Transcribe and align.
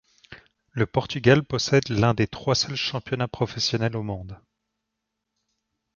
Le 0.71 0.87
Portugal 0.87 1.43
possède 1.43 1.89
l'un 1.89 2.15
des 2.15 2.25
trois 2.25 2.55
seuls 2.55 2.75
championnats 2.75 3.27
professionnels 3.27 3.95
au 3.95 4.01
monde. 4.01 4.39